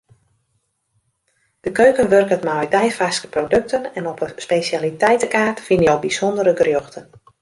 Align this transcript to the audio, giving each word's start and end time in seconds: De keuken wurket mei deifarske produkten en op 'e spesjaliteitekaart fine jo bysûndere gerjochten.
De 1.65 1.71
keuken 1.71 2.09
wurket 2.09 2.41
mei 2.49 2.67
deifarske 2.69 3.27
produkten 3.35 3.83
en 3.97 4.05
op 4.11 4.19
'e 4.21 4.29
spesjaliteitekaart 4.45 5.57
fine 5.67 5.83
jo 5.89 5.95
bysûndere 6.03 6.53
gerjochten. 6.59 7.05